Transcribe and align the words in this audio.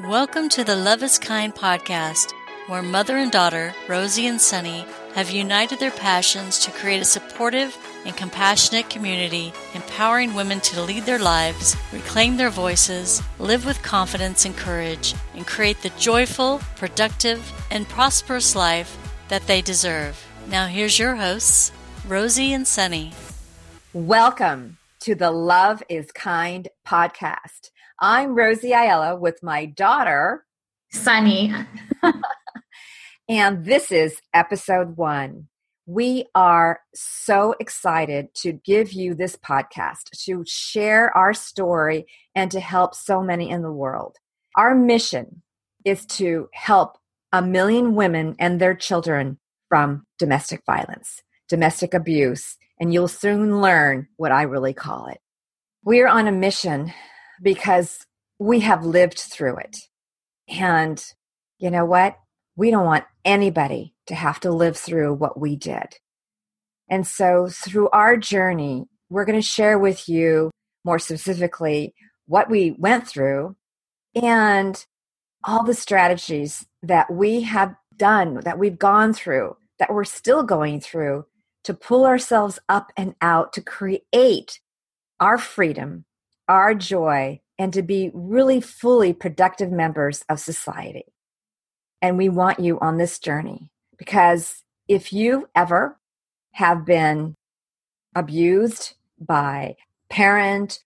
Welcome 0.00 0.48
to 0.48 0.64
the 0.64 0.74
Love 0.74 1.04
is 1.04 1.20
Kind 1.20 1.54
podcast, 1.54 2.32
where 2.66 2.82
mother 2.82 3.16
and 3.16 3.30
daughter, 3.30 3.72
Rosie 3.86 4.26
and 4.26 4.40
Sunny, 4.40 4.84
have 5.14 5.30
united 5.30 5.78
their 5.78 5.92
passions 5.92 6.58
to 6.58 6.72
create 6.72 7.00
a 7.00 7.04
supportive 7.04 7.78
and 8.04 8.16
compassionate 8.16 8.90
community, 8.90 9.52
empowering 9.72 10.34
women 10.34 10.58
to 10.62 10.82
lead 10.82 11.04
their 11.04 11.20
lives, 11.20 11.76
reclaim 11.92 12.36
their 12.36 12.50
voices, 12.50 13.22
live 13.38 13.64
with 13.64 13.84
confidence 13.84 14.44
and 14.44 14.56
courage, 14.56 15.14
and 15.36 15.46
create 15.46 15.80
the 15.82 15.90
joyful, 15.90 16.60
productive, 16.74 17.52
and 17.70 17.88
prosperous 17.88 18.56
life 18.56 18.98
that 19.28 19.46
they 19.46 19.62
deserve. 19.62 20.26
Now, 20.48 20.66
here's 20.66 20.98
your 20.98 21.14
hosts, 21.14 21.70
Rosie 22.08 22.52
and 22.52 22.66
Sunny. 22.66 23.12
Welcome 23.92 24.78
to 25.04 25.14
the 25.14 25.30
Love 25.30 25.82
is 25.90 26.10
Kind 26.12 26.68
podcast. 26.88 27.68
I'm 28.00 28.34
Rosie 28.34 28.70
Aiello 28.70 29.20
with 29.20 29.42
my 29.42 29.66
daughter, 29.66 30.46
Sunny. 30.92 31.52
and 33.28 33.66
this 33.66 33.92
is 33.92 34.18
episode 34.32 34.96
one. 34.96 35.48
We 35.84 36.24
are 36.34 36.80
so 36.94 37.54
excited 37.60 38.28
to 38.36 38.52
give 38.52 38.94
you 38.94 39.14
this 39.14 39.36
podcast, 39.36 40.04
to 40.24 40.42
share 40.46 41.14
our 41.14 41.34
story, 41.34 42.06
and 42.34 42.50
to 42.50 42.60
help 42.60 42.94
so 42.94 43.22
many 43.22 43.50
in 43.50 43.60
the 43.60 43.70
world. 43.70 44.16
Our 44.56 44.74
mission 44.74 45.42
is 45.84 46.06
to 46.06 46.48
help 46.54 46.96
a 47.30 47.42
million 47.42 47.94
women 47.94 48.36
and 48.38 48.58
their 48.58 48.74
children 48.74 49.38
from 49.68 50.06
domestic 50.18 50.62
violence, 50.64 51.20
domestic 51.48 51.94
abuse, 51.94 52.56
and 52.78 52.92
you'll 52.92 53.08
soon 53.08 53.60
learn 53.60 54.08
what 54.16 54.32
I 54.32 54.42
really 54.42 54.74
call 54.74 55.06
it. 55.06 55.20
We're 55.84 56.08
on 56.08 56.26
a 56.26 56.32
mission 56.32 56.92
because 57.42 58.06
we 58.38 58.60
have 58.60 58.84
lived 58.84 59.18
through 59.18 59.56
it. 59.58 59.76
And 60.48 61.04
you 61.58 61.70
know 61.70 61.84
what? 61.84 62.16
We 62.56 62.70
don't 62.70 62.86
want 62.86 63.04
anybody 63.24 63.94
to 64.06 64.14
have 64.14 64.40
to 64.40 64.52
live 64.52 64.76
through 64.76 65.14
what 65.14 65.38
we 65.38 65.56
did. 65.56 65.96
And 66.88 67.06
so, 67.06 67.48
through 67.50 67.88
our 67.90 68.16
journey, 68.16 68.86
we're 69.08 69.24
going 69.24 69.40
to 69.40 69.46
share 69.46 69.78
with 69.78 70.08
you 70.08 70.50
more 70.84 70.98
specifically 70.98 71.94
what 72.26 72.50
we 72.50 72.72
went 72.72 73.08
through 73.08 73.56
and 74.14 74.84
all 75.42 75.64
the 75.64 75.74
strategies 75.74 76.66
that 76.82 77.12
we 77.12 77.42
have 77.42 77.74
done, 77.96 78.40
that 78.44 78.58
we've 78.58 78.78
gone 78.78 79.12
through, 79.12 79.56
that 79.78 79.92
we're 79.92 80.04
still 80.04 80.42
going 80.42 80.80
through 80.80 81.24
to 81.64 81.74
pull 81.74 82.06
ourselves 82.06 82.58
up 82.68 82.92
and 82.96 83.14
out 83.20 83.52
to 83.54 83.60
create 83.60 84.60
our 85.20 85.38
freedom, 85.38 86.04
our 86.48 86.74
joy, 86.74 87.40
and 87.58 87.72
to 87.72 87.82
be 87.82 88.10
really 88.14 88.60
fully 88.60 89.12
productive 89.12 89.70
members 89.70 90.24
of 90.28 90.40
society. 90.40 91.04
And 92.02 92.18
we 92.18 92.28
want 92.28 92.60
you 92.60 92.78
on 92.80 92.98
this 92.98 93.18
journey 93.18 93.70
because 93.96 94.62
if 94.88 95.12
you 95.12 95.48
ever 95.54 95.98
have 96.52 96.84
been 96.84 97.36
abused 98.14 98.94
by 99.18 99.76
parent, 100.10 100.80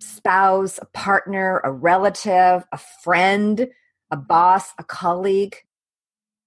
spouse, 0.00 0.78
a 0.78 0.86
partner, 0.86 1.60
a 1.64 1.72
relative, 1.72 2.64
a 2.70 2.78
friend, 3.02 3.68
a 4.10 4.16
boss, 4.16 4.72
a 4.78 4.84
colleague, 4.84 5.56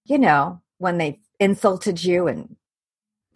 you 0.06 0.18
know, 0.18 0.62
when 0.78 0.98
they 0.98 1.20
insulted 1.40 2.04
you 2.04 2.28
and 2.28 2.56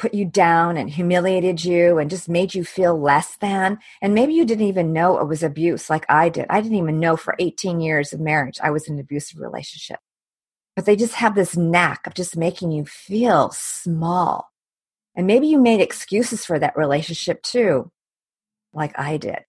put 0.02 0.16
you 0.16 0.26
down 0.26 0.78
and 0.78 0.90
humiliated 0.90 1.64
you 1.64 2.00
and 2.00 2.10
just 2.10 2.28
made 2.28 2.56
you 2.56 2.66
feel 2.66 3.00
less 3.00 3.36
than. 3.36 3.78
And 4.02 4.16
maybe 4.16 4.34
you 4.34 4.46
didn't 4.46 4.66
even 4.66 4.92
know 4.92 5.20
it 5.20 5.28
was 5.28 5.44
abuse 5.44 5.92
like 5.92 6.08
I 6.10 6.28
did. 6.28 6.48
I 6.50 6.60
didn't 6.60 6.80
even 6.80 7.00
know 7.00 7.16
for 7.16 7.36
18 7.38 7.80
years 7.80 8.12
of 8.12 8.20
marriage 8.20 8.58
I 8.64 8.72
was 8.72 8.88
in 8.88 8.96
an 8.96 9.00
abusive 9.00 9.40
relationship. 9.40 10.00
But 10.76 10.88
they 10.88 10.96
just 10.96 11.14
have 11.14 11.36
this 11.36 11.56
knack 11.56 12.08
of 12.08 12.16
just 12.16 12.36
making 12.36 12.72
you 12.72 12.84
feel 12.84 13.52
small. 13.52 14.50
And 15.16 15.28
maybe 15.28 15.46
you 15.46 15.62
made 15.62 15.82
excuses 15.82 16.46
for 16.46 16.58
that 16.58 16.76
relationship 16.76 17.44
too, 17.44 17.92
like 18.74 18.98
I 18.98 19.18
did. 19.18 19.42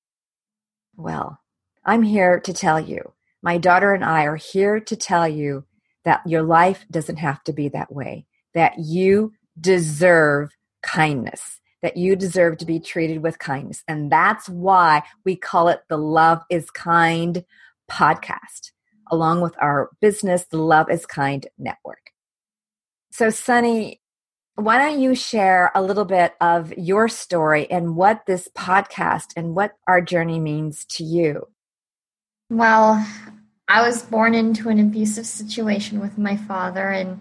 Well, 0.96 1.38
I'm 1.82 2.02
here 2.02 2.40
to 2.40 2.52
tell 2.52 2.78
you, 2.78 3.14
my 3.42 3.56
daughter 3.56 3.94
and 3.94 4.04
I 4.04 4.26
are 4.26 4.36
here 4.36 4.80
to 4.80 4.96
tell 4.96 5.26
you 5.26 5.64
that 6.04 6.20
your 6.26 6.42
life 6.42 6.84
doesn't 6.90 7.16
have 7.16 7.42
to 7.44 7.54
be 7.54 7.70
that 7.70 7.90
way, 7.90 8.26
that 8.52 8.74
you 8.78 9.32
deserve 9.60 10.50
kindness, 10.82 11.60
that 11.82 11.96
you 11.96 12.16
deserve 12.16 12.58
to 12.58 12.66
be 12.66 12.80
treated 12.80 13.22
with 13.22 13.38
kindness. 13.38 13.82
And 13.88 14.10
that's 14.10 14.48
why 14.48 15.02
we 15.24 15.36
call 15.36 15.68
it 15.68 15.82
the 15.88 15.98
Love 15.98 16.42
is 16.50 16.70
Kind 16.70 17.44
podcast, 17.90 18.72
along 19.10 19.40
with 19.40 19.54
our 19.60 19.90
business, 20.00 20.44
the 20.46 20.58
Love 20.58 20.90
is 20.90 21.06
Kind 21.06 21.46
network. 21.58 22.12
So, 23.10 23.30
Sunny, 23.30 24.00
why 24.54 24.78
don't 24.78 25.00
you 25.00 25.14
share 25.14 25.70
a 25.74 25.82
little 25.82 26.04
bit 26.04 26.34
of 26.40 26.72
your 26.76 27.08
story 27.08 27.70
and 27.70 27.96
what 27.96 28.26
this 28.26 28.48
podcast 28.56 29.32
and 29.36 29.54
what 29.54 29.72
our 29.86 30.00
journey 30.00 30.40
means 30.40 30.84
to 30.86 31.04
you? 31.04 31.48
Well, 32.50 33.06
I 33.66 33.86
was 33.86 34.02
born 34.02 34.34
into 34.34 34.68
an 34.68 34.78
abusive 34.78 35.24
situation 35.24 36.00
with 36.00 36.18
my 36.18 36.36
father, 36.36 36.90
and 36.90 37.20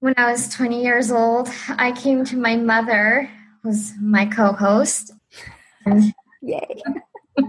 when 0.00 0.14
I 0.16 0.30
was 0.30 0.48
20 0.48 0.82
years 0.82 1.10
old, 1.10 1.48
I 1.68 1.92
came 1.92 2.24
to 2.26 2.36
my 2.36 2.56
mother, 2.56 3.30
who's 3.62 3.92
my 4.00 4.26
co-host. 4.26 5.12
And 5.84 6.12
Yay. 6.42 6.82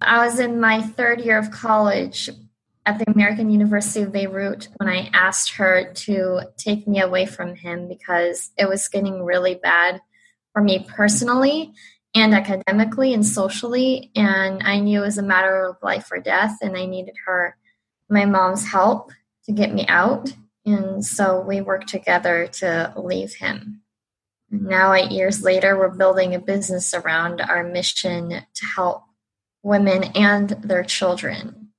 I 0.00 0.24
was 0.24 0.38
in 0.38 0.60
my 0.60 0.82
third 0.82 1.20
year 1.20 1.38
of 1.38 1.50
college 1.50 2.30
at 2.86 2.98
the 2.98 3.10
American 3.10 3.50
University 3.50 4.02
of 4.02 4.12
Beirut 4.12 4.68
when 4.76 4.88
I 4.88 5.10
asked 5.14 5.54
her 5.54 5.92
to 5.92 6.42
take 6.56 6.86
me 6.86 7.00
away 7.00 7.26
from 7.26 7.54
him 7.54 7.88
because 7.88 8.50
it 8.58 8.68
was 8.68 8.88
getting 8.88 9.22
really 9.22 9.54
bad 9.54 10.00
for 10.52 10.62
me 10.62 10.86
personally 10.88 11.72
and 12.14 12.34
academically 12.34 13.14
and 13.14 13.26
socially. 13.26 14.10
And 14.14 14.62
I 14.62 14.78
knew 14.80 15.00
it 15.00 15.06
was 15.06 15.18
a 15.18 15.22
matter 15.22 15.66
of 15.66 15.76
life 15.82 16.12
or 16.12 16.20
death, 16.20 16.58
and 16.60 16.76
I 16.76 16.84
needed 16.84 17.14
her, 17.26 17.56
my 18.08 18.26
mom's 18.26 18.66
help 18.66 19.10
to 19.44 19.52
get 19.52 19.72
me 19.72 19.86
out. 19.86 20.32
And 20.66 21.04
so 21.04 21.40
we 21.40 21.60
worked 21.60 21.88
together 21.88 22.46
to 22.54 22.92
leave 22.96 23.34
him. 23.34 23.82
Now, 24.50 24.92
eight 24.92 25.10
years 25.10 25.42
later, 25.42 25.76
we're 25.76 25.88
building 25.88 26.34
a 26.34 26.38
business 26.38 26.94
around 26.94 27.40
our 27.40 27.64
mission 27.64 28.28
to 28.30 28.66
help 28.76 29.02
women 29.62 30.04
and 30.14 30.50
their 30.50 30.84
children, 30.84 31.70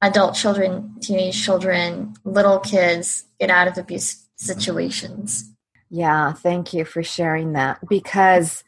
adult 0.00 0.34
children, 0.34 0.94
teenage 1.00 1.44
children, 1.44 2.14
little 2.24 2.58
kids 2.58 3.24
get 3.38 3.50
out 3.50 3.68
of 3.68 3.76
abuse 3.76 4.26
situations. 4.36 5.52
Yeah, 5.90 6.32
thank 6.32 6.72
you 6.72 6.84
for 6.84 7.02
sharing 7.02 7.52
that 7.52 7.86
because 7.86 8.64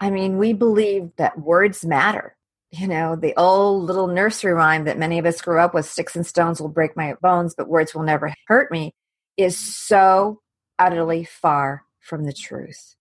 I 0.00 0.10
mean, 0.10 0.36
we 0.36 0.52
believe 0.52 1.12
that 1.16 1.38
words 1.38 1.84
matter 1.84 2.33
you 2.78 2.88
know, 2.88 3.14
the 3.14 3.34
old 3.36 3.84
little 3.84 4.08
nursery 4.08 4.52
rhyme 4.52 4.84
that 4.84 4.98
many 4.98 5.18
of 5.18 5.26
us 5.26 5.40
grew 5.40 5.60
up 5.60 5.74
with 5.74 5.86
sticks 5.86 6.16
and 6.16 6.26
stones 6.26 6.60
will 6.60 6.68
break 6.68 6.96
my 6.96 7.14
bones, 7.22 7.54
but 7.56 7.68
words 7.68 7.94
will 7.94 8.02
never 8.02 8.34
hurt 8.48 8.72
me 8.72 8.92
is 9.36 9.56
so 9.56 10.40
utterly 10.78 11.24
far 11.24 11.84
from 12.00 12.24
the 12.24 12.32
truth. 12.32 12.96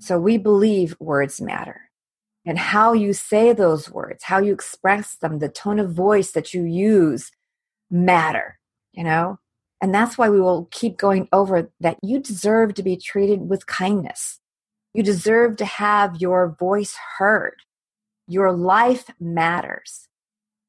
So 0.00 0.18
we 0.18 0.36
believe 0.36 0.96
words 0.98 1.40
matter. 1.40 1.90
And 2.44 2.58
how 2.58 2.92
you 2.92 3.12
say 3.12 3.52
those 3.52 3.88
words, 3.88 4.24
how 4.24 4.40
you 4.40 4.52
express 4.52 5.14
them, 5.14 5.38
the 5.38 5.48
tone 5.48 5.78
of 5.78 5.92
voice 5.92 6.32
that 6.32 6.52
you 6.52 6.64
use 6.64 7.30
matter, 7.88 8.58
you 8.92 9.04
know? 9.04 9.38
And 9.80 9.94
that's 9.94 10.18
why 10.18 10.28
we 10.28 10.40
will 10.40 10.68
keep 10.72 10.96
going 10.96 11.28
over 11.32 11.70
that 11.80 11.98
you 12.02 12.18
deserve 12.18 12.74
to 12.74 12.82
be 12.82 12.96
treated 12.96 13.48
with 13.48 13.66
kindness. 13.66 14.40
You 14.92 15.04
deserve 15.04 15.56
to 15.58 15.64
have 15.64 16.20
your 16.20 16.56
voice 16.58 16.96
heard. 17.18 17.54
Your 18.26 18.52
life 18.52 19.10
matters. 19.20 20.08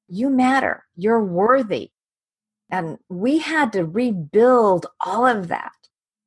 You 0.07 0.29
matter. 0.29 0.85
You're 0.95 1.23
worthy. 1.23 1.91
And 2.69 2.97
we 3.09 3.39
had 3.39 3.71
to 3.73 3.85
rebuild 3.85 4.87
all 4.99 5.25
of 5.25 5.47
that 5.49 5.71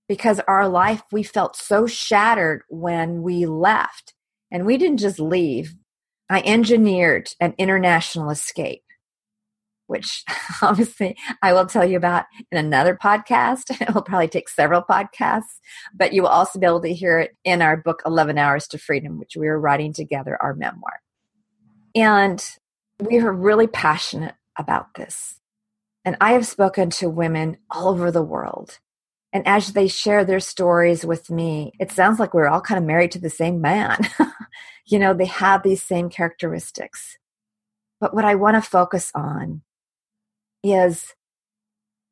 because 0.08 0.40
our 0.46 0.69
life, 0.69 1.02
we 1.11 1.23
felt 1.23 1.56
so 1.56 1.87
shattered 1.87 2.62
when 2.69 3.23
we 3.23 3.46
left. 3.46 4.14
And 4.50 4.64
we 4.64 4.76
didn't 4.76 4.99
just 4.99 5.19
leave. 5.19 5.75
I 6.31 6.43
engineered 6.43 7.31
an 7.40 7.55
international 7.58 8.31
escape, 8.31 8.82
which 9.87 10.25
obviously 10.62 11.17
I 11.43 11.52
will 11.52 11.67
tell 11.67 11.84
you 11.84 11.96
about 11.96 12.26
in 12.50 12.58
another 12.58 12.96
podcast. 12.96 13.70
It 13.81 13.94
will 13.94 14.02
probably 14.02 14.28
take 14.28 14.49
several 14.49 14.82
podcasts, 14.82 15.61
but 15.94 16.12
you 16.12 16.23
will 16.23 16.28
also 16.28 16.58
be 16.58 16.67
able 16.67 16.82
to 16.82 16.94
hear 16.94 17.19
it 17.19 17.37
in 17.44 17.62
our 17.62 17.76
book, 17.76 18.02
11 18.06 18.38
Hours 18.38 18.67
to 18.69 18.78
Freedom, 18.78 19.19
which 19.19 19.37
we 19.37 19.49
are 19.49 19.58
writing 19.58 19.93
together, 19.93 20.38
our 20.40 20.55
memoir. 20.55 21.00
And 21.96 22.44
we 23.00 23.19
are 23.19 23.32
really 23.32 23.66
passionate 23.66 24.34
about 24.58 24.94
this. 24.94 25.40
And 26.04 26.16
I 26.20 26.32
have 26.32 26.46
spoken 26.46 26.90
to 26.90 27.08
women 27.08 27.56
all 27.70 27.88
over 27.88 28.10
the 28.10 28.22
world. 28.22 28.78
And 29.32 29.46
as 29.46 29.72
they 29.72 29.88
share 29.88 30.25
their 30.25 30.38
stories 30.38 31.04
with 31.04 31.31
me, 31.31 31.72
it 31.81 31.90
sounds 31.90 32.20
like 32.20 32.34
we're 32.34 32.48
all 32.48 32.60
kind 32.60 32.78
of 32.78 32.84
married 32.84 33.12
to 33.12 33.19
the 33.19 33.31
same 33.31 33.60
man. 33.60 33.98
you 34.87 34.98
know, 34.98 35.14
they 35.14 35.25
have 35.25 35.62
these 35.62 35.82
same 35.82 36.10
characteristics. 36.10 37.16
But 37.99 38.14
what 38.14 38.26
I 38.26 38.34
want 38.34 38.62
to 38.62 38.70
focus 38.70 39.10
on 39.14 39.62
is 40.62 41.14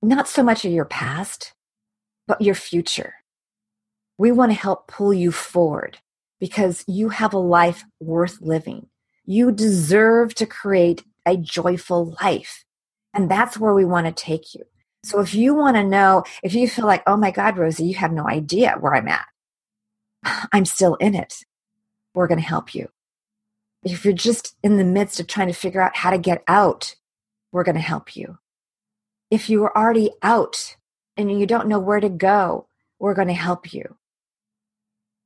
not 0.02 0.28
so 0.28 0.42
much 0.42 0.64
of 0.64 0.72
your 0.72 0.86
past, 0.86 1.52
but 2.26 2.40
your 2.40 2.54
future. 2.54 3.14
We 4.16 4.32
want 4.32 4.50
to 4.50 4.58
help 4.58 4.88
pull 4.88 5.12
you 5.12 5.30
forward 5.30 5.98
because 6.40 6.84
you 6.88 7.10
have 7.10 7.34
a 7.34 7.38
life 7.38 7.84
worth 8.00 8.40
living. 8.40 8.88
You 9.24 9.52
deserve 9.52 10.34
to 10.36 10.46
create 10.46 11.04
a 11.26 11.36
joyful 11.36 12.16
life. 12.22 12.64
And 13.14 13.30
that's 13.30 13.58
where 13.58 13.74
we 13.74 13.84
want 13.84 14.06
to 14.06 14.12
take 14.12 14.54
you. 14.54 14.64
So 15.04 15.20
if 15.20 15.34
you 15.34 15.54
want 15.54 15.76
to 15.76 15.84
know, 15.84 16.24
if 16.42 16.54
you 16.54 16.68
feel 16.68 16.86
like, 16.86 17.02
oh 17.06 17.16
my 17.16 17.30
God, 17.30 17.58
Rosie, 17.58 17.84
you 17.84 17.94
have 17.94 18.12
no 18.12 18.26
idea 18.26 18.76
where 18.80 18.94
I'm 18.94 19.08
at, 19.08 19.26
I'm 20.52 20.64
still 20.64 20.96
in 20.96 21.14
it. 21.14 21.44
We're 22.14 22.26
going 22.26 22.40
to 22.40 22.46
help 22.46 22.74
you. 22.74 22.88
If 23.84 24.04
you're 24.04 24.14
just 24.14 24.56
in 24.62 24.78
the 24.78 24.84
midst 24.84 25.20
of 25.20 25.26
trying 25.26 25.48
to 25.48 25.54
figure 25.54 25.80
out 25.80 25.96
how 25.96 26.10
to 26.10 26.18
get 26.18 26.42
out, 26.48 26.94
we're 27.52 27.64
going 27.64 27.74
to 27.74 27.80
help 27.80 28.16
you. 28.16 28.38
If 29.30 29.50
you 29.50 29.62
are 29.64 29.76
already 29.76 30.10
out 30.22 30.76
and 31.16 31.38
you 31.38 31.46
don't 31.46 31.68
know 31.68 31.78
where 31.78 32.00
to 32.00 32.08
go, 32.08 32.66
we're 32.98 33.14
going 33.14 33.28
to 33.28 33.34
help 33.34 33.74
you. 33.74 33.96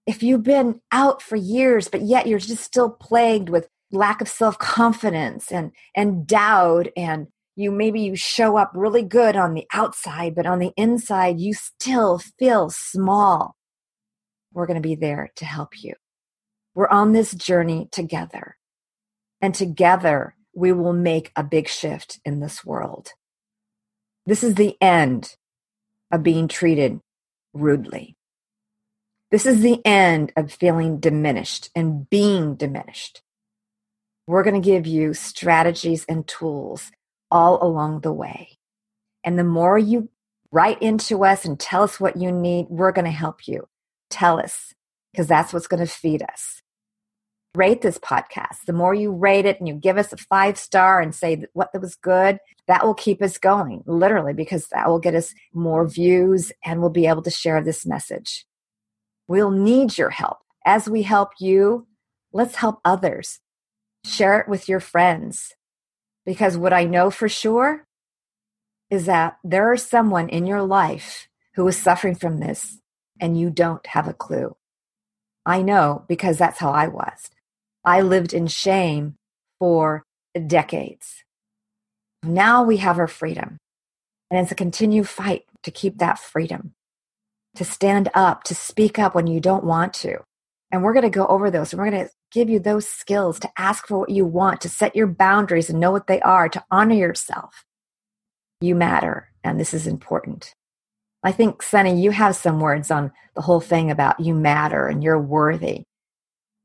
If 0.07 0.23
you've 0.23 0.43
been 0.43 0.81
out 0.91 1.23
for 1.23 1.37
years, 1.37 1.89
but 1.89 2.03
yet 2.03 2.27
you're 2.27 2.39
just 2.39 2.65
still 2.65 2.91
plagued 2.91 3.49
with 3.49 3.69
lack 3.91 4.21
of 4.21 4.29
self 4.29 4.59
confidence 4.59 5.51
and, 5.51 5.73
and 5.95 6.27
doubt, 6.27 6.89
and 6.97 7.29
you 7.57 7.71
maybe 7.71 8.01
you 8.01 8.15
show 8.15 8.57
up 8.57 8.71
really 8.75 9.03
good 9.03 9.37
on 9.37 9.55
the 9.55 9.67
outside, 9.73 10.35
but 10.35 10.47
on 10.47 10.59
the 10.59 10.73
inside, 10.77 11.41
you 11.41 11.55
still 11.55 12.21
feel 12.39 12.71
small, 12.71 13.57
we're 14.53 14.67
going 14.67 14.81
to 14.81 14.89
be 14.89 14.95
there 14.95 15.31
to 15.37 15.45
help 15.45 15.83
you. 15.83 15.95
We're 16.75 16.89
on 16.89 17.13
this 17.13 17.35
journey 17.35 17.89
together. 17.91 18.57
And 19.41 19.55
together, 19.55 20.35
we 20.55 20.73
will 20.73 20.93
make 20.93 21.33
a 21.37 21.45
big 21.45 21.69
shift 21.69 22.21
in 22.25 22.41
this 22.41 22.65
world. 22.65 23.11
This 24.27 24.43
is 24.43 24.55
the 24.55 24.77
end 24.81 25.37
of 26.11 26.23
being 26.23 26.49
treated 26.49 27.01
rudely. 27.53 28.17
This 29.31 29.47
is 29.47 29.61
the 29.61 29.85
end 29.85 30.33
of 30.37 30.53
feeling 30.53 31.01
diminished 31.01 31.71
and 31.75 32.09
being 32.09 32.55
diminished. 32.55 33.23
We're 34.29 34.43
going 34.43 34.61
to 34.61 34.71
give 34.71 34.87
you 34.87 35.15
strategies 35.15 36.05
and 36.07 36.29
tools 36.29 36.93
all 37.31 37.63
along 37.63 38.01
the 38.01 38.13
way. 38.13 38.59
And 39.25 39.39
the 39.39 39.45
more 39.45 39.79
you 39.79 40.11
write 40.53 40.83
into 40.83 41.25
us 41.25 41.47
and 41.47 41.59
tell 41.59 41.83
us 41.83 41.99
what 41.99 42.19
you 42.19 42.31
need, 42.31 42.67
we're 42.69 42.93
going 42.93 43.07
to 43.07 43.11
help 43.11 43.49
you. 43.49 43.67
Tell 44.11 44.39
us, 44.39 44.75
because 45.11 45.29
that's 45.29 45.55
what's 45.55 45.67
going 45.67 45.81
to 45.85 45.91
feed 45.91 46.23
us. 46.23 46.61
Rate 47.55 47.81
this 47.81 47.97
podcast. 47.97 48.67
The 48.67 48.75
more 48.75 48.93
you 48.93 49.13
rate 49.13 49.47
it 49.47 49.61
and 49.61 49.67
you 49.67 49.73
give 49.73 49.97
us 49.97 50.13
a 50.13 50.19
five 50.19 50.59
star 50.59 51.01
and 51.01 51.15
say 51.15 51.45
what 51.55 51.71
was 51.81 51.95
good, 51.95 52.39
that 52.67 52.85
will 52.85 52.93
keep 52.93 53.23
us 53.23 53.39
going, 53.39 53.83
literally, 53.87 54.35
because 54.35 54.69
that 54.69 54.89
will 54.89 55.01
get 55.01 55.15
us 55.15 55.33
more 55.55 55.89
views 55.89 56.53
and 56.67 56.83
we'll 56.83 56.91
be 56.91 57.07
able 57.07 57.23
to 57.23 57.31
share 57.31 57.65
this 57.65 57.87
message. 57.87 58.45
We'll 59.27 59.51
need 59.51 59.97
your 59.97 60.11
help. 60.11 60.37
As 60.67 60.87
we 60.87 61.01
help 61.01 61.31
you, 61.41 61.87
let's 62.35 62.57
help 62.57 62.81
others. 62.85 63.41
Share 64.09 64.41
it 64.41 64.49
with 64.49 64.69
your 64.69 64.81
friends. 64.81 65.55
Because 66.25 66.57
what 66.57 66.73
I 66.73 66.85
know 66.85 67.11
for 67.11 67.29
sure 67.29 67.87
is 68.91 69.07
that 69.07 69.39
there 69.45 69.73
is 69.75 69.83
someone 69.83 70.29
in 70.29 70.47
your 70.47 70.63
life 70.63 71.29
who 71.55 71.69
is 71.69 71.77
suffering 71.77 72.15
from 72.15 72.41
this 72.41 72.79
and 73.21 73.39
you 73.39 73.51
don't 73.51 73.87
have 73.89 74.09
a 74.09 74.15
clue. 74.15 74.57
I 75.45 75.63
know 75.63 76.05
because 76.09 76.39
that's 76.39 76.59
how 76.59 76.71
I 76.71 76.89
was. 76.89 77.31
I 77.85 78.01
lived 78.01 78.33
in 78.33 78.47
shame 78.47 79.17
for 79.59 80.05
decades. 80.47 81.25
Now 82.23 82.63
we 82.63 82.79
have 82.79 82.99
our 82.99 83.09
freedom. 83.09 83.59
And 84.31 84.41
it's 84.41 84.53
a 84.53 84.57
continued 84.57 85.09
fight 85.09 85.45
to 85.63 85.71
keep 85.71 85.99
that 85.99 86.19
freedom, 86.19 86.75
to 87.57 87.65
stand 87.65 88.11
up, 88.15 88.45
to 88.45 88.55
speak 88.55 88.99
up 88.99 89.15
when 89.15 89.27
you 89.27 89.41
don't 89.41 89.65
want 89.65 89.95
to. 89.95 90.19
And 90.71 90.83
we're 90.83 90.93
going 90.93 91.05
to 91.05 91.11
go 91.11 91.27
over 91.27 91.51
those 91.51 91.73
and 91.73 91.81
we're 91.81 91.91
going 91.91 92.05
to 92.05 92.11
give 92.31 92.51
you 92.51 92.59
those 92.59 92.87
skills 92.87 93.39
to 93.41 93.51
ask 93.57 93.87
for 93.87 93.99
what 93.99 94.11
you 94.11 94.27
want, 94.27 94.61
to 94.63 94.69
set 94.69 94.95
your 94.95 95.07
boundaries 95.07 95.71
and 95.71 95.81
know 95.81 95.91
what 95.91 96.07
they 96.07 96.21
are, 96.21 96.49
to 96.49 96.65
honor 96.71 96.95
yourself. 96.95 97.65
You 98.61 98.75
matter, 98.75 99.31
and 99.43 99.59
this 99.59 99.73
is 99.73 99.87
important. 99.87 100.55
I 101.23 101.33
think, 101.33 101.63
Sunny, 101.63 102.01
you 102.01 102.11
have 102.11 102.37
some 102.37 102.61
words 102.61 102.91
on 102.91 103.13
the 103.35 103.43
whole 103.43 103.61
thing 103.61 103.91
about 103.91 104.21
you 104.21 104.35
matter 104.35 104.87
and 104.87 105.03
you're 105.03 105.21
worthy. 105.21 105.85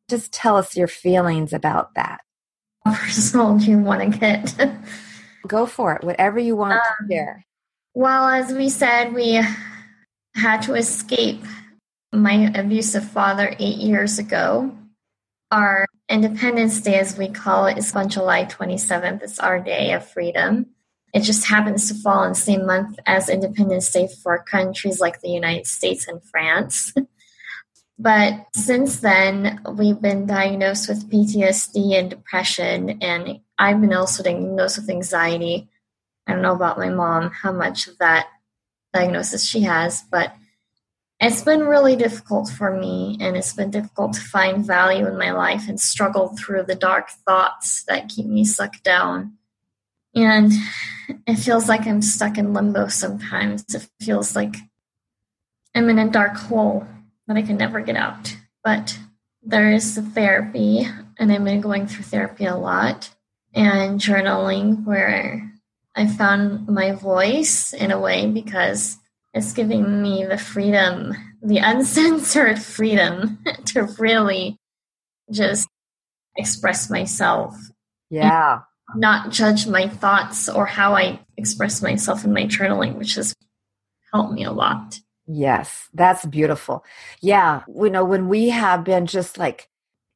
Just 0.10 0.34
tell 0.34 0.58
us 0.58 0.76
your 0.76 0.88
feelings 0.88 1.54
about 1.54 1.96
that. 1.96 2.22
Personal, 2.86 3.60
you 3.60 3.80
want 3.80 4.02
to 4.02 4.20
get? 4.20 4.76
Go 5.48 5.66
for 5.66 5.96
it, 5.96 6.04
whatever 6.04 6.40
you 6.40 6.56
want 6.56 6.74
um, 6.74 6.80
to 7.08 7.14
share. 7.14 7.46
Well, 7.94 8.28
as 8.28 8.54
we 8.54 8.70
said, 8.70 9.14
we 9.14 9.42
had 10.36 10.62
to 10.64 10.74
escape 10.76 11.44
my 12.14 12.52
abusive 12.54 13.10
father 13.10 13.56
eight 13.60 13.78
years 13.78 14.20
ago. 14.20 14.72
Our 15.52 15.88
Independence 16.10 16.80
Day, 16.82 17.00
as 17.00 17.18
we 17.18 17.28
call 17.28 17.66
it, 17.66 17.78
is 17.78 17.96
on 17.96 18.08
July 18.08 18.46
27th. 18.46 19.24
It's 19.24 19.40
our 19.40 19.60
day 19.60 19.94
of 19.94 20.08
freedom. 20.08 20.68
It 21.14 21.22
just 21.22 21.48
happens 21.48 21.88
to 21.88 21.96
fall 21.96 22.24
in 22.24 22.30
the 22.30 22.36
same 22.36 22.66
month 22.66 22.98
as 23.06 23.30
Independence 23.30 23.92
Day 23.92 24.08
for 24.22 24.44
countries 24.44 25.00
like 25.00 25.22
the 25.22 25.30
United 25.30 25.68
States 25.68 26.08
and 26.08 26.24
France. 26.24 26.94
but 28.00 28.46
since 28.54 29.00
then, 29.00 29.62
we've 29.76 30.02
been 30.02 30.26
diagnosed 30.26 30.90
with 30.90 31.10
PTSD 31.10 31.94
and 31.94 32.10
depression, 32.10 33.02
and 33.02 33.40
I've 33.58 33.82
been 33.82 33.94
also 33.94 34.24
diagnosed 34.24 34.80
with 34.80 34.90
anxiety. 34.90 35.70
I 36.28 36.34
don't 36.34 36.42
know 36.42 36.56
about 36.56 36.78
my 36.78 36.90
mom, 36.90 37.32
how 37.32 37.52
much 37.52 37.88
of 37.88 37.98
that 38.00 38.28
diagnosis 38.94 39.46
she 39.46 39.62
has, 39.62 40.04
but 40.12 40.36
it's 41.26 41.44
been 41.44 41.62
really 41.62 41.96
difficult 41.96 42.50
for 42.50 42.76
me, 42.78 43.18
and 43.20 43.38
it's 43.38 43.54
been 43.54 43.72
difficult 43.72 44.14
to 44.14 44.22
find 44.22 44.66
value 44.66 45.08
in 45.08 45.18
my 45.18 45.32
life 45.32 45.68
and 45.68 45.80
struggle 45.80 46.36
through 46.38 46.64
the 46.64 46.76
dark 46.76 47.10
thoughts 47.26 47.84
that 47.84 48.10
keep 48.10 48.26
me 48.26 48.46
sucked 48.46 48.84
down. 48.84 49.38
And 50.16 50.52
it 51.28 51.36
feels 51.36 51.68
like 51.68 51.88
I'm 51.88 52.02
stuck 52.02 52.38
in 52.38 52.54
limbo 52.54 52.88
sometimes. 52.88 53.64
It 53.74 53.88
feels 54.00 54.36
like 54.36 54.56
I'm 55.76 55.90
in 55.90 56.00
a 56.00 56.10
dark 56.10 56.36
hole 56.36 56.88
that 57.28 57.38
I 57.38 57.42
can 57.42 57.58
never 57.58 57.82
get 57.82 57.96
out. 57.96 58.36
But 58.64 58.98
there 59.42 59.72
is 59.72 59.96
the 59.96 60.02
therapy, 60.02 60.88
and 61.18 61.32
I've 61.32 61.44
been 61.44 61.62
going 61.62 61.88
through 61.88 62.06
therapy 62.06 62.46
a 62.46 62.56
lot 62.56 63.10
and 63.54 64.00
journaling 64.00 64.84
where 64.84 65.52
I 65.96 66.08
found 66.08 66.68
my 66.68 66.92
voice 66.94 67.74
in 67.74 67.92
a 67.92 68.00
way 68.00 68.26
because 68.28 68.98
it's 69.34 69.54
giving 69.54 70.02
me 70.02 70.26
the 70.26 70.38
freedom, 70.38 71.14
the 71.42 71.58
uncensored 71.58 72.60
freedom 72.62 73.40
to 73.66 73.84
really 73.98 74.58
just 75.32 75.68
express 76.38 76.90
myself. 76.90 77.56
Yeah 78.10 78.62
not 78.96 79.32
judge 79.32 79.68
my 79.68 79.88
thoughts 79.88 80.50
or 80.50 80.66
how 80.66 80.96
I 80.96 81.20
express 81.38 81.82
myself 81.82 82.24
in 82.24 82.34
my 82.34 82.44
journaling, 82.44 82.96
which 82.96 83.16
has 83.16 83.34
helped 84.12 84.34
me 84.34 84.44
a 84.44 84.52
lot. 84.52 85.00
Yes, 85.26 85.88
that's 85.94 86.26
beautiful. 86.26 86.84
Yeah, 87.22 87.64
you 87.68 87.90
know, 87.90 88.04
when 88.04 88.28
we 88.28 88.50
have 88.50 88.84
been 88.84 89.06
just 89.06 89.38
like 89.38 89.70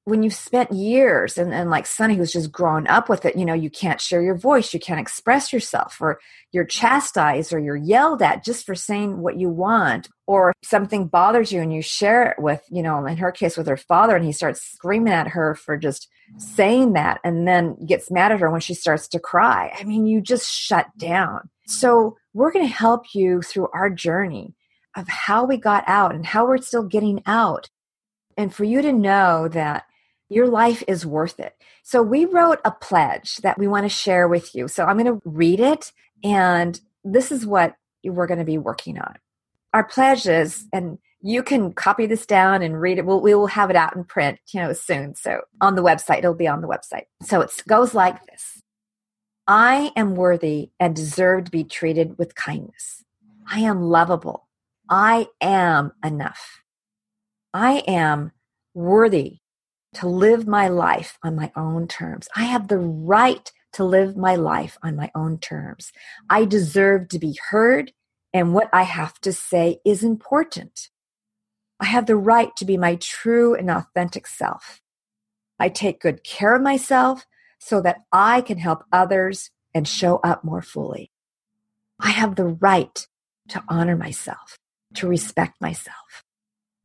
when 0.07 0.23
you've 0.23 0.33
spent 0.33 0.71
years 0.71 1.37
and, 1.37 1.53
and 1.53 1.69
like 1.69 1.85
Sunny 1.85 2.15
who's 2.15 2.31
just 2.31 2.49
grown 2.49 2.87
up 2.87 3.09
with 3.09 3.25
it, 3.25 3.35
you 3.35 3.43
know, 3.43 3.53
you 3.53 3.69
can't 3.69 3.99
share 3.99 4.21
your 4.21 4.37
voice, 4.37 4.73
you 4.73 4.79
can't 4.79 5.01
express 5.01 5.51
yourself, 5.51 5.97
or 5.99 6.17
you're 6.53 6.63
chastised 6.63 7.51
or 7.51 7.59
you're 7.59 7.75
yelled 7.75 8.21
at 8.21 8.41
just 8.41 8.65
for 8.65 8.73
saying 8.73 9.17
what 9.17 9.37
you 9.37 9.49
want, 9.49 10.07
or 10.25 10.53
something 10.63 11.07
bothers 11.07 11.51
you 11.51 11.59
and 11.59 11.73
you 11.73 11.81
share 11.81 12.31
it 12.31 12.41
with, 12.41 12.61
you 12.69 12.81
know, 12.81 13.05
in 13.05 13.17
her 13.17 13.33
case 13.33 13.57
with 13.57 13.67
her 13.67 13.75
father, 13.75 14.15
and 14.15 14.23
he 14.23 14.31
starts 14.31 14.61
screaming 14.61 15.11
at 15.11 15.27
her 15.27 15.55
for 15.55 15.75
just 15.75 16.07
saying 16.37 16.93
that 16.93 17.19
and 17.25 17.45
then 17.45 17.75
gets 17.85 18.09
mad 18.09 18.31
at 18.31 18.39
her 18.39 18.49
when 18.49 18.61
she 18.61 18.73
starts 18.73 19.09
to 19.09 19.19
cry. 19.19 19.75
I 19.77 19.83
mean, 19.83 20.07
you 20.07 20.21
just 20.21 20.49
shut 20.49 20.87
down. 20.97 21.49
So 21.65 22.15
we're 22.33 22.53
going 22.53 22.65
to 22.65 22.73
help 22.73 23.13
you 23.13 23.41
through 23.41 23.67
our 23.73 23.89
journey 23.89 24.55
of 24.95 25.09
how 25.09 25.43
we 25.43 25.57
got 25.57 25.83
out 25.85 26.15
and 26.15 26.25
how 26.25 26.47
we're 26.47 26.59
still 26.59 26.83
getting 26.83 27.21
out. 27.25 27.69
And 28.37 28.55
for 28.55 28.63
you 28.63 28.81
to 28.81 28.93
know 28.93 29.49
that 29.49 29.83
your 30.29 30.47
life 30.47 30.83
is 30.87 31.05
worth 31.05 31.39
it. 31.39 31.55
So 31.83 32.01
we 32.01 32.25
wrote 32.25 32.59
a 32.65 32.71
pledge 32.71 33.37
that 33.37 33.57
we 33.57 33.67
want 33.67 33.85
to 33.85 33.89
share 33.89 34.27
with 34.27 34.53
you. 34.53 34.67
So 34.67 34.85
I'm 34.85 34.97
going 34.97 35.19
to 35.19 35.21
read 35.25 35.59
it, 35.59 35.91
and 36.23 36.79
this 37.03 37.31
is 37.31 37.45
what 37.45 37.75
we're 38.03 38.27
going 38.27 38.39
to 38.39 38.45
be 38.45 38.57
working 38.57 38.97
on. 38.97 39.15
Our 39.73 39.83
pledge 39.83 40.27
is, 40.27 40.65
and 40.73 40.97
you 41.21 41.43
can 41.43 41.73
copy 41.73 42.05
this 42.05 42.25
down 42.25 42.61
and 42.61 42.79
read 42.79 42.97
it. 42.97 43.05
We'll, 43.05 43.21
we 43.21 43.33
will 43.33 43.47
have 43.47 43.69
it 43.69 43.75
out 43.75 43.95
in 43.95 44.03
print, 44.03 44.39
you 44.53 44.61
know, 44.61 44.73
soon. 44.73 45.15
So 45.15 45.41
on 45.61 45.75
the 45.75 45.83
website, 45.83 46.19
it'll 46.19 46.33
be 46.33 46.47
on 46.47 46.61
the 46.61 46.67
website. 46.67 47.05
So 47.23 47.41
it 47.41 47.51
goes 47.67 47.93
like 47.93 48.25
this. 48.27 48.61
I 49.47 49.91
am 49.95 50.15
worthy 50.15 50.71
and 50.79 50.95
deserve 50.95 51.45
to 51.45 51.51
be 51.51 51.63
treated 51.63 52.17
with 52.17 52.35
kindness. 52.35 53.03
I 53.49 53.61
am 53.61 53.81
lovable. 53.81 54.47
I 54.89 55.27
am 55.41 55.93
enough. 56.03 56.61
I 57.53 57.83
am 57.87 58.31
worthy 58.73 59.39
to 59.97 60.07
live 60.07 60.47
my 60.47 60.67
life 60.67 61.17
on 61.23 61.35
my 61.35 61.51
own 61.55 61.87
terms. 61.87 62.27
I 62.35 62.43
have 62.43 62.67
the 62.67 62.77
right 62.77 63.51
to 63.73 63.83
live 63.83 64.15
my 64.15 64.35
life 64.35 64.77
on 64.83 64.95
my 64.95 65.09
own 65.15 65.39
terms. 65.39 65.91
I 66.29 66.45
deserve 66.45 67.09
to 67.09 67.19
be 67.19 67.39
heard, 67.49 67.91
and 68.31 68.53
what 68.53 68.69
I 68.71 68.83
have 68.83 69.19
to 69.21 69.33
say 69.33 69.79
is 69.83 70.03
important. 70.03 70.89
I 71.79 71.85
have 71.85 72.05
the 72.05 72.15
right 72.15 72.55
to 72.57 72.65
be 72.65 72.77
my 72.77 72.95
true 72.95 73.55
and 73.55 73.71
authentic 73.71 74.27
self. 74.27 74.81
I 75.59 75.69
take 75.69 76.01
good 76.01 76.23
care 76.23 76.55
of 76.55 76.61
myself 76.61 77.25
so 77.57 77.81
that 77.81 78.01
I 78.11 78.41
can 78.41 78.59
help 78.59 78.83
others 78.91 79.49
and 79.73 79.87
show 79.87 80.17
up 80.17 80.43
more 80.43 80.61
fully. 80.61 81.11
I 81.99 82.11
have 82.11 82.35
the 82.35 82.45
right 82.45 83.07
to 83.49 83.63
honor 83.67 83.95
myself, 83.95 84.59
to 84.95 85.07
respect 85.07 85.59
myself. 85.59 86.23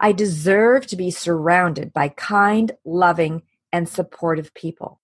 I 0.02 0.10
deserve 0.10 0.86
to 0.88 0.96
be 0.96 1.12
surrounded 1.12 1.92
by 1.92 2.08
kind, 2.08 2.72
loving, 2.84 3.42
and 3.72 3.88
supportive 3.88 4.52
people. 4.52 5.00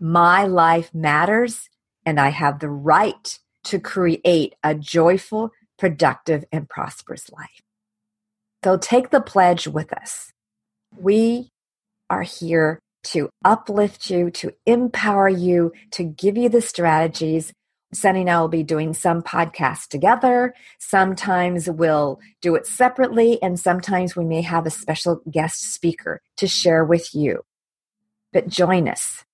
My 0.00 0.44
life 0.44 0.94
matters, 0.94 1.68
and 2.06 2.18
I 2.18 2.30
have 2.30 2.58
the 2.58 2.70
right 2.70 3.38
to 3.64 3.78
create 3.78 4.54
a 4.64 4.74
joyful, 4.74 5.50
productive, 5.78 6.46
and 6.50 6.68
prosperous 6.68 7.30
life. 7.30 7.60
So 8.64 8.78
take 8.78 9.10
the 9.10 9.20
pledge 9.20 9.68
with 9.68 9.92
us. 9.92 10.32
We 10.96 11.50
are 12.08 12.22
here 12.22 12.80
to 13.04 13.28
uplift 13.44 14.08
you, 14.08 14.30
to 14.30 14.54
empower 14.64 15.28
you, 15.28 15.72
to 15.92 16.02
give 16.02 16.38
you 16.38 16.48
the 16.48 16.62
strategies. 16.62 17.52
Sunny 17.92 18.20
and 18.20 18.30
I 18.30 18.40
will 18.40 18.48
be 18.48 18.62
doing 18.62 18.92
some 18.92 19.22
podcasts 19.22 19.88
together. 19.88 20.54
Sometimes 20.78 21.70
we'll 21.70 22.20
do 22.42 22.54
it 22.54 22.66
separately, 22.66 23.42
and 23.42 23.58
sometimes 23.58 24.14
we 24.14 24.24
may 24.24 24.42
have 24.42 24.66
a 24.66 24.70
special 24.70 25.22
guest 25.30 25.72
speaker 25.72 26.20
to 26.36 26.46
share 26.46 26.84
with 26.84 27.14
you. 27.14 27.44
But 28.32 28.48
join 28.48 28.88
us. 28.88 29.24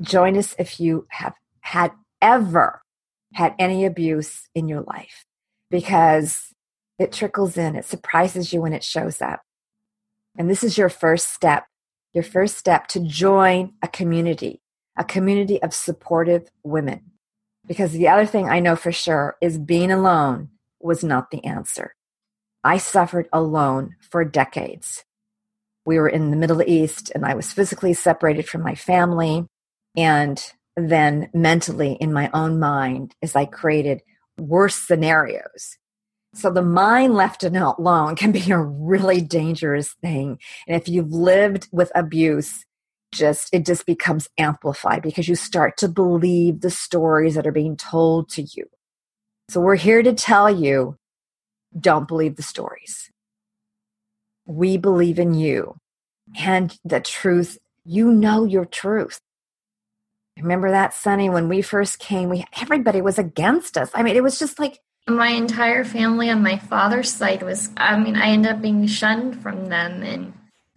Join 0.00 0.38
us 0.38 0.54
if 0.58 0.80
you 0.80 1.06
have 1.10 1.34
had 1.60 1.92
ever 2.20 2.82
had 3.34 3.54
any 3.58 3.84
abuse 3.84 4.48
in 4.54 4.68
your 4.68 4.82
life 4.82 5.26
because 5.70 6.54
it 6.98 7.12
trickles 7.12 7.56
in, 7.56 7.76
it 7.76 7.84
surprises 7.84 8.52
you 8.52 8.62
when 8.62 8.72
it 8.72 8.84
shows 8.84 9.20
up. 9.20 9.42
And 10.36 10.48
this 10.48 10.64
is 10.64 10.78
your 10.78 10.88
first 10.88 11.32
step 11.32 11.66
your 12.12 12.24
first 12.24 12.56
step 12.58 12.86
to 12.88 13.00
join 13.00 13.72
a 13.82 13.88
community, 13.88 14.60
a 14.96 15.04
community 15.04 15.62
of 15.62 15.72
supportive 15.72 16.50
women. 16.62 17.11
Because 17.66 17.92
the 17.92 18.08
other 18.08 18.26
thing 18.26 18.48
I 18.48 18.60
know 18.60 18.76
for 18.76 18.92
sure 18.92 19.36
is 19.40 19.58
being 19.58 19.90
alone 19.90 20.50
was 20.80 21.04
not 21.04 21.30
the 21.30 21.44
answer. 21.44 21.94
I 22.64 22.78
suffered 22.78 23.28
alone 23.32 23.96
for 24.10 24.24
decades. 24.24 25.04
We 25.84 25.98
were 25.98 26.08
in 26.08 26.30
the 26.30 26.36
Middle 26.36 26.62
East 26.62 27.10
and 27.14 27.24
I 27.24 27.34
was 27.34 27.52
physically 27.52 27.94
separated 27.94 28.48
from 28.48 28.62
my 28.62 28.74
family 28.74 29.46
and 29.96 30.44
then 30.76 31.28
mentally 31.34 31.92
in 31.92 32.12
my 32.12 32.30
own 32.32 32.58
mind 32.58 33.14
as 33.22 33.36
I 33.36 33.44
created 33.44 34.02
worse 34.38 34.76
scenarios 34.76 35.76
so 36.34 36.50
the 36.50 36.62
mind 36.62 37.14
left 37.14 37.44
alone 37.44 38.16
can 38.16 38.32
be 38.32 38.50
a 38.50 38.58
really 38.58 39.20
dangerous 39.20 39.94
thing. 40.02 40.38
And 40.66 40.80
if 40.80 40.88
you've 40.88 41.12
lived 41.12 41.68
with 41.72 41.92
abuse, 41.94 42.64
just 43.12 43.48
it 43.52 43.64
just 43.64 43.86
becomes 43.86 44.28
amplified 44.38 45.02
because 45.02 45.28
you 45.28 45.36
start 45.36 45.76
to 45.78 45.88
believe 45.88 46.60
the 46.60 46.70
stories 46.70 47.34
that 47.34 47.46
are 47.46 47.52
being 47.52 47.76
told 47.76 48.28
to 48.30 48.42
you. 48.42 48.66
So 49.48 49.60
we're 49.60 49.76
here 49.76 50.02
to 50.02 50.12
tell 50.12 50.50
you 50.50 50.96
don't 51.78 52.08
believe 52.08 52.36
the 52.36 52.42
stories. 52.42 53.10
We 54.46 54.76
believe 54.76 55.18
in 55.18 55.34
you 55.34 55.76
and 56.38 56.76
the 56.84 57.00
truth. 57.00 57.58
You 57.84 58.10
know 58.10 58.44
your 58.44 58.64
truth. 58.64 59.20
Remember 60.38 60.70
that, 60.70 60.94
Sunny, 60.94 61.28
when 61.28 61.48
we 61.48 61.60
first 61.60 61.98
came, 61.98 62.30
we 62.30 62.44
everybody 62.60 63.02
was 63.02 63.18
against 63.18 63.76
us. 63.76 63.90
I 63.94 64.02
mean, 64.02 64.16
it 64.16 64.22
was 64.22 64.38
just 64.38 64.58
like 64.58 64.80
my 65.06 65.28
entire 65.28 65.84
family 65.84 66.30
on 66.30 66.42
my 66.42 66.58
father's 66.58 67.12
side 67.12 67.42
was, 67.42 67.70
I 67.76 67.98
mean, 67.98 68.16
I 68.16 68.28
ended 68.28 68.52
up 68.52 68.62
being 68.62 68.86
shunned 68.86 69.42
from 69.42 69.66
them 69.66 70.02
and 70.02 70.32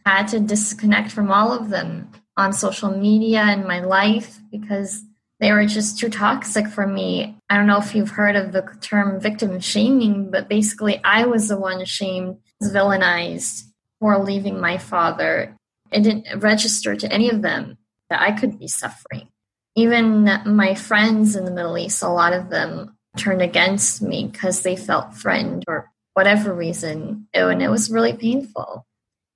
had 0.06 0.27
to 0.30 0.39
disconnect 0.39 1.12
from 1.12 1.32
all 1.32 1.54
of 1.54 1.70
them 1.70 2.12
on 2.38 2.54
social 2.54 2.89
media 2.89 3.42
and 3.42 3.65
my 3.65 3.80
life 3.80 4.39
because 4.51 5.04
they 5.39 5.51
were 5.51 5.65
just 5.65 6.00
too 6.00 6.10
toxic 6.10 6.68
for 6.68 6.88
me. 6.88 7.38
I 7.50 7.58
don't 7.58 7.68
know 7.68 7.77
if 7.77 7.94
you've 7.94 8.12
heard 8.12 8.36
of 8.36 8.51
the 8.51 8.63
term 8.82 9.20
victim 9.20 9.60
shaming, 9.60 10.32
but 10.32 10.48
basically, 10.48 11.01
I 11.04 11.25
was 11.25 11.50
the 11.50 11.58
one 11.58 11.84
shamed, 11.86 12.38
villainized 12.63 13.65
for 14.00 14.18
leaving 14.18 14.60
my 14.60 14.77
father. 14.77 15.56
It 15.92 16.04
didn't 16.04 16.42
register 16.42 16.96
to 16.96 17.12
any 17.12 17.30
of 17.30 17.42
them 17.42 17.77
that 18.10 18.22
I 18.22 18.32
could 18.32 18.60
be 18.60 18.68
suffering. 18.68 19.27
Even 19.75 20.24
my 20.46 20.74
friends 20.74 21.36
in 21.36 21.44
the 21.44 21.51
Middle 21.51 21.77
East, 21.77 22.01
a 22.01 22.08
lot 22.08 22.34
of 22.34 22.50
them 22.50 22.96
turned 23.18 23.42
against 23.42 24.01
me 24.01 24.30
because 24.32 24.62
they 24.62 24.75
felt 24.75 25.15
threatened 25.15 25.63
or 25.68 25.92
whatever 26.13 26.54
reason. 26.54 27.27
And 27.34 27.62
it 27.62 27.70
was 27.70 27.92
really 27.92 28.13
painful. 28.13 28.86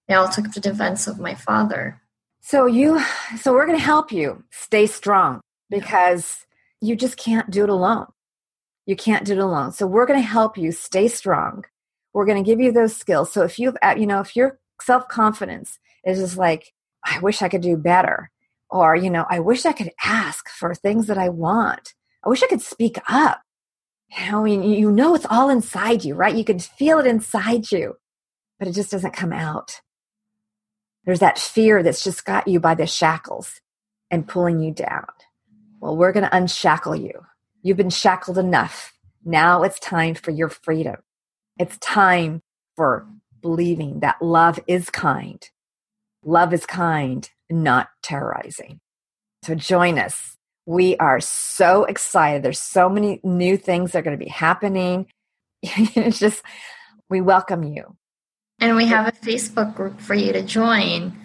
They 0.08 0.16
all 0.16 0.30
took 0.30 0.52
the 0.52 0.60
defense 0.62 1.08
of 1.08 1.20
my 1.20 1.36
father. 1.36 1.99
So 2.50 2.66
you 2.66 3.00
so 3.40 3.54
we're 3.54 3.68
going 3.68 3.78
to 3.78 3.84
help 3.84 4.12
you 4.12 4.44
stay 4.50 4.88
strong 4.88 5.40
because 5.70 6.48
you 6.82 6.96
just 6.96 7.16
can't 7.16 7.52
do 7.52 7.64
it 7.64 7.70
alone. 7.70 8.08
You 8.88 8.96
can't 8.96 9.24
do 9.24 9.34
it 9.34 9.38
alone. 9.38 9.72
So 9.72 9.86
we're 9.86 10.08
going 10.08 10.20
to 10.20 10.28
help 10.28 10.58
you 10.58 10.72
stay 10.72 11.10
strong. 11.10 11.64
We're 12.12 12.26
going 12.26 12.44
to 12.44 12.50
give 12.50 12.60
you 12.60 12.72
those 12.72 12.96
skills. 12.96 13.32
So 13.32 13.44
if 13.44 13.60
you've 13.60 13.78
uh, 13.84 13.94
you 13.96 14.08
know 14.08 14.20
if 14.20 14.36
your 14.36 14.58
self-confidence 14.82 15.78
is 16.08 16.18
just 16.18 16.38
like 16.38 16.74
I 17.06 17.20
wish 17.20 17.44
I 17.44 17.50
could 17.50 17.62
do 17.62 17.78
better 17.78 18.32
or 18.72 18.96
you 18.96 19.12
know 19.12 19.28
I 19.30 19.42
wish 19.42 19.68
I 19.68 19.72
could 19.72 19.92
ask 20.04 20.50
for 20.50 20.74
things 20.74 21.06
that 21.06 21.20
I 21.20 21.30
want. 21.30 21.94
I 22.26 22.30
wish 22.30 22.42
I 22.42 22.48
could 22.48 22.64
speak 22.64 22.98
up 23.08 23.42
you 24.10 24.32
know, 24.32 24.46
you 24.46 24.92
know 24.92 25.14
it's 25.14 25.28
all 25.30 25.52
inside 25.52 26.04
you, 26.04 26.16
right? 26.16 26.34
You 26.34 26.44
can 26.44 26.58
feel 26.58 26.98
it 26.98 27.06
inside 27.06 27.72
you, 27.72 27.98
but 28.58 28.68
it 28.68 28.74
just 28.74 28.90
doesn't 28.90 29.14
come 29.14 29.34
out. 29.34 29.82
There's 31.06 31.20
that 31.20 31.40
fear 31.40 31.84
that's 31.84 32.04
just 32.04 32.26
got 32.26 32.48
you 32.48 32.60
by 32.60 32.76
the 32.76 32.88
shackles 32.88 33.62
and 34.12 34.28
pulling 34.28 34.60
you 34.60 34.74
down. 34.74 35.08
Well, 35.80 35.96
we're 35.98 36.12
going 36.12 36.26
to 36.26 36.36
unshackle 36.36 36.96
you. 36.96 37.12
You've 37.62 37.78
been 37.78 37.90
shackled 37.90 38.38
enough. 38.38 38.94
Now 39.24 39.64
it's 39.64 39.80
time 39.80 40.16
for 40.16 40.32
your 40.32 40.50
freedom. 40.50 40.98
It's 41.58 41.78
time 41.78 42.42
for 42.76 43.08
believing 43.42 44.02
that 44.02 44.22
love 44.22 44.60
is 44.68 44.90
kind. 44.90 45.48
Love 46.24 46.54
is 46.54 46.66
kind, 46.66 47.30
not 47.50 47.90
terrorizing. 48.02 48.80
So 49.44 49.56
join 49.56 49.98
us 49.98 50.38
we 50.70 50.96
are 50.98 51.20
so 51.20 51.86
excited. 51.86 52.44
There's 52.44 52.62
so 52.62 52.90
many 52.90 53.20
new 53.24 53.58
things 53.58 53.92
that 53.92 54.00
are 54.00 54.02
going 54.04 54.20
to 54.20 54.24
be 54.24 54.30
happening. 54.30 55.08
it's 55.64 56.20
just, 56.20 56.44
we 57.10 57.22
welcome 57.22 57.64
you. 57.64 57.98
And 58.62 58.76
we 58.76 58.86
have 58.88 59.08
a 59.08 59.12
Facebook 59.12 59.74
group 59.74 60.02
for 60.02 60.16
you 60.16 60.34
to 60.34 60.42
join 60.42 61.18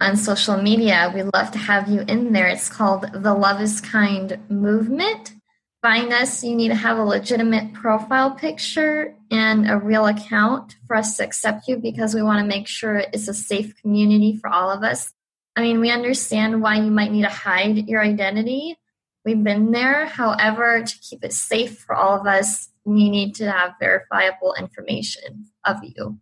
on 0.00 0.16
social 0.16 0.56
media. 0.56 1.12
We 1.14 1.22
love 1.22 1.50
to 1.50 1.58
have 1.58 1.88
you 1.88 2.00
in 2.08 2.32
there. 2.32 2.48
It's 2.48 2.70
called 2.70 3.06
the 3.12 3.34
Love 3.34 3.60
is 3.60 3.80
Kind 3.80 4.38
Movement. 4.48 5.34
Find 5.82 6.12
us. 6.12 6.42
You 6.42 6.56
need 6.56 6.68
to 6.68 6.74
have 6.74 6.96
a 6.96 7.04
legitimate 7.04 7.74
profile 7.74 8.30
picture 8.30 9.14
and 9.30 9.70
a 9.70 9.76
real 9.76 10.06
account 10.06 10.76
for 10.86 10.96
us 10.96 11.16
to 11.16 11.24
accept 11.24 11.68
you 11.68 11.76
because 11.76 12.14
we 12.14 12.22
want 12.22 12.40
to 12.40 12.46
make 12.46 12.68
sure 12.68 12.96
it's 12.96 13.28
a 13.28 13.34
safe 13.34 13.74
community 13.82 14.38
for 14.40 14.48
all 14.48 14.70
of 14.70 14.82
us. 14.82 15.12
I 15.54 15.60
mean, 15.60 15.78
we 15.78 15.90
understand 15.90 16.62
why 16.62 16.76
you 16.76 16.90
might 16.90 17.12
need 17.12 17.22
to 17.22 17.28
hide 17.28 17.88
your 17.88 18.00
identity. 18.00 18.78
We've 19.26 19.42
been 19.44 19.72
there. 19.72 20.06
However, 20.06 20.82
to 20.82 20.98
keep 21.00 21.22
it 21.22 21.34
safe 21.34 21.78
for 21.80 21.94
all 21.94 22.18
of 22.18 22.26
us, 22.26 22.70
we 22.84 23.10
need 23.10 23.34
to 23.36 23.50
have 23.50 23.74
verifiable 23.78 24.54
information 24.58 25.46
of 25.64 25.76
you. 25.82 26.18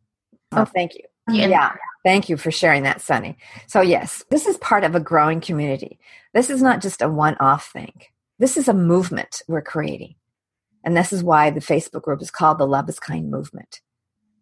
Oh, 0.52 0.64
thank 0.64 0.94
you. 0.94 1.04
Yeah. 1.28 1.74
Thank 2.04 2.28
you 2.28 2.36
for 2.36 2.50
sharing 2.50 2.82
that, 2.84 3.00
Sunny. 3.00 3.36
So, 3.66 3.80
yes, 3.80 4.24
this 4.30 4.46
is 4.46 4.56
part 4.58 4.84
of 4.84 4.94
a 4.94 5.00
growing 5.00 5.40
community. 5.40 5.98
This 6.34 6.50
is 6.50 6.62
not 6.62 6.80
just 6.80 7.02
a 7.02 7.08
one 7.08 7.36
off 7.38 7.70
thing, 7.70 7.92
this 8.38 8.56
is 8.56 8.68
a 8.68 8.74
movement 8.74 9.42
we're 9.48 9.62
creating. 9.62 10.14
And 10.82 10.96
this 10.96 11.12
is 11.12 11.22
why 11.22 11.50
the 11.50 11.60
Facebook 11.60 12.02
group 12.02 12.22
is 12.22 12.30
called 12.30 12.58
the 12.58 12.66
Love 12.66 12.88
is 12.88 12.98
Kind 12.98 13.30
Movement. 13.30 13.80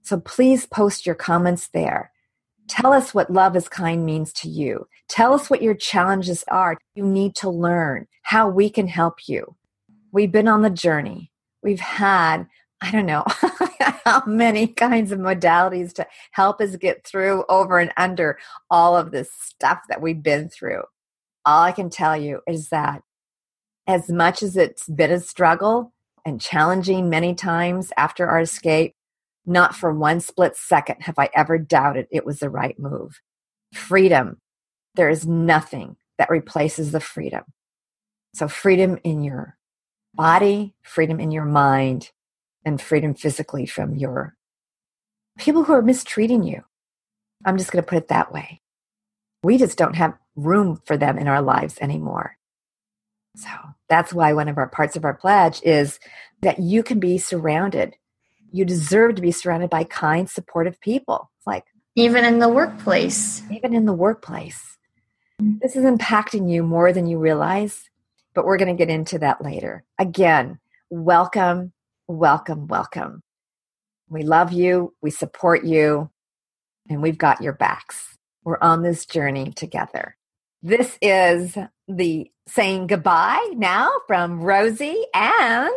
So, 0.03 0.21
please 0.21 0.67
post 0.67 1.05
your 1.05 1.17
comments 1.17 1.69
there. 1.69 2.13
Tell 2.69 2.93
us 2.93 3.13
what 3.15 3.31
love 3.33 3.57
is 3.57 3.69
kind 3.69 4.05
means 4.05 4.33
to 4.35 4.49
you. 4.49 4.87
Tell 5.09 5.33
us 5.33 5.49
what 5.49 5.63
your 5.63 5.75
challenges 5.75 6.45
are. 6.49 6.79
You 6.95 7.05
need 7.05 7.35
to 7.37 7.51
learn 7.51 8.07
how 8.23 8.49
we 8.49 8.71
can 8.71 8.87
help 8.87 9.27
you. 9.27 9.57
We've 10.13 10.31
been 10.31 10.49
on 10.49 10.63
the 10.63 10.71
journey. 10.71 11.33
We've 11.63 11.81
had, 11.81 12.47
I 12.81 12.91
don't 12.91 13.07
know 13.07 13.25
how 14.05 14.23
many 14.27 14.67
kinds 14.67 15.13
of 15.13 15.19
modalities 15.19 15.93
to 15.95 16.07
help 16.33 16.61
us 16.61 16.77
get 16.77 17.07
through 17.07 17.45
over 17.49 17.79
and 17.79 17.93
under 17.97 18.39
all 18.71 18.97
of 18.97 19.11
this 19.11 19.31
stuff 19.33 19.81
that 19.89 20.01
we've 20.01 20.23
been 20.23 20.49
through. 20.49 20.83
All 21.45 21.63
I 21.63 21.73
can 21.73 21.91
tell 21.91 22.17
you 22.17 22.41
is 22.47 22.69
that 22.69 23.03
as 23.87 24.11
much 24.11 24.43
as 24.43 24.57
it's 24.57 24.87
been 24.87 25.11
a 25.11 25.21
struggle 25.21 25.93
and 26.25 26.41
challenging 26.41 27.09
many 27.09 27.35
times 27.35 27.91
after 27.97 28.27
our 28.27 28.41
escape, 28.41 28.95
not 29.47 29.75
for 29.75 29.95
one 29.95 30.21
split 30.21 30.57
second 30.57 31.01
have 31.01 31.19
I 31.19 31.31
ever 31.35 31.59
doubted 31.59 32.07
it 32.11 32.27
was 32.27 32.41
the 32.41 32.51
right 32.51 32.79
move. 32.79 33.21
Freedom. 33.73 34.39
There 34.95 35.09
is 35.09 35.27
nothing 35.27 35.97
that 36.19 36.29
replaces 36.29 36.93
the 36.93 37.01
freedom. 37.01 37.45
So, 38.35 38.47
freedom 38.47 38.99
in 39.05 39.23
your 39.23 39.57
body, 40.15 40.75
freedom 40.83 41.19
in 41.19 41.31
your 41.31 41.45
mind, 41.47 42.11
and 42.69 42.81
freedom 42.81 43.15
physically 43.15 43.67
from 43.67 43.97
your 43.97 44.37
people 45.39 45.65
who 45.65 45.73
are 45.73 45.83
mistreating 45.83 46.43
you. 46.43 46.63
I'm 47.45 47.57
just 47.57 47.73
going 47.73 47.83
to 47.83 47.89
put 47.89 47.99
it 47.99 48.09
that 48.09 48.33
way. 48.33 48.61
We 49.43 49.59
just 49.59 49.79
don't 49.79 49.97
have 49.97 50.15
room 50.37 50.81
for 50.85 50.97
them 50.97 51.19
in 51.19 51.29
our 51.29 51.43
lives 51.43 51.79
anymore. 51.81 52.37
So 53.37 53.49
that's 53.89 54.13
why 54.13 54.33
one 54.33 54.49
of 54.49 54.59
our 54.59 54.69
parts 54.69 54.97
of 54.97 55.05
our 55.05 55.15
pledge 55.15 55.61
is 55.63 55.99
that 56.43 56.59
you 56.59 56.83
can 56.83 56.99
be 56.99 57.19
surrounded. 57.19 57.95
You 58.51 58.65
deserve 58.65 59.15
to 59.17 59.23
be 59.23 59.33
surrounded 59.33 59.71
by 59.71 59.85
kind, 59.85 60.29
supportive 60.29 60.81
people. 60.81 61.31
It's 61.39 61.47
like 61.47 61.65
even 61.95 62.25
in 62.25 62.39
the 62.39 62.49
workplace. 62.49 63.43
Even 63.51 63.75
in 63.75 63.87
the 63.87 63.93
workplace. 63.93 64.77
This 65.39 65.77
is 65.77 65.85
impacting 65.85 66.51
you 66.51 66.65
more 66.65 66.93
than 66.93 67.07
you 67.07 67.19
realize, 67.19 67.89
but 68.35 68.45
we're 68.45 68.59
going 68.59 68.77
to 68.77 68.81
get 68.81 68.93
into 68.93 69.21
that 69.21 69.43
later. 69.43 69.85
Again, 69.99 70.59
welcome, 70.91 71.73
welcome, 72.09 72.67
welcome. 72.67 73.23
We 74.09 74.23
love 74.23 74.53
you, 74.53 74.95
we 75.03 75.11
support 75.11 75.65
you, 75.65 76.11
and 76.89 77.03
we've 77.03 77.19
got 77.19 77.43
your 77.43 77.53
backs. 77.53 78.17
We're 78.43 78.59
on 78.61 78.83
this 78.83 79.05
journey 79.05 79.53
together. 79.53 80.17
This 80.63 80.99
is 81.03 81.57
the 81.87 82.31
saying 82.49 82.87
goodbye 82.87 83.53
now 83.55 83.91
from 84.07 84.41
Rosie 84.41 85.05
and 85.15 85.71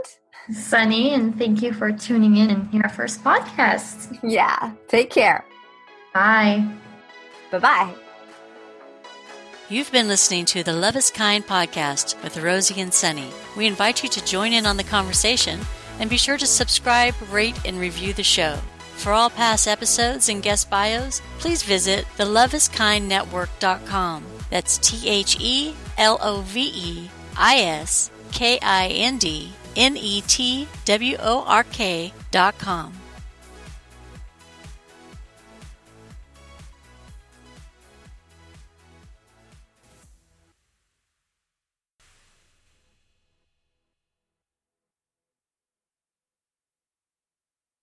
Sunny, 0.51 1.13
and 1.13 1.38
thank 1.38 1.61
you 1.61 1.73
for 1.73 1.91
tuning 1.91 2.38
in 2.38 2.69
in 2.71 2.81
our 2.81 2.89
first 2.89 3.23
podcast. 3.23 4.17
Yeah, 4.23 4.71
take 4.88 5.09
care. 5.09 5.45
Bye. 6.13 6.65
Bye 7.51 7.59
bye. 7.59 7.93
You've 9.69 9.91
been 9.91 10.07
listening 10.07 10.45
to 10.45 10.63
the 10.63 10.73
Love 10.73 10.95
is 10.95 11.11
Kind 11.11 11.45
podcast 11.45 12.21
with 12.23 12.38
Rosie 12.38 12.81
and 12.81 12.93
Sunny. 12.93 13.29
We 13.55 13.67
invite 13.67 14.03
you 14.03 14.09
to 14.09 14.25
join 14.25 14.51
in 14.51 14.65
on 14.65 14.77
the 14.77 14.83
conversation 14.83 15.59
and 16.01 16.10
be 16.10 16.17
sure 16.17 16.38
to 16.38 16.46
subscribe, 16.46 17.13
rate, 17.31 17.58
and 17.63 17.79
review 17.79 18.12
the 18.12 18.24
show. 18.24 18.58
For 18.96 19.13
all 19.13 19.29
past 19.29 19.65
episodes 19.67 20.27
and 20.27 20.43
guest 20.43 20.70
bios, 20.70 21.22
please 21.39 21.63
visit 21.63 22.05
theloveiskindnetwork.com. 22.17 24.25
That's 24.50 24.77
T 24.79 25.08
H 25.08 25.38
E 25.39 25.74
L 25.98 26.20
O 26.22 26.41
V 26.41 26.72
E 26.75 27.10
I 27.38 27.60
S 27.60 28.12
K 28.31 28.60
I 28.62 28.89
N 28.89 29.17
D 29.17 29.53
N 29.75 29.96
E 29.96 30.22
T 30.22 30.67
W 30.86 31.17
O 31.22 31.43
R 31.48 31.63
K 31.63 32.12
dot 32.31 32.58
com. 32.58 33.00